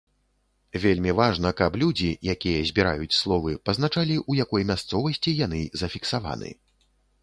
Вельмі 0.85 1.11
важна, 1.19 1.51
каб 1.59 1.77
людзі, 1.83 2.09
якія 2.35 2.65
збіраюць 2.71 3.19
словы, 3.21 3.55
пазначалі, 3.71 4.19
у 4.31 4.41
якой 4.43 4.69
мясцовасці 4.75 5.39
яны 5.47 5.67
зафіксаваны. 5.85 6.49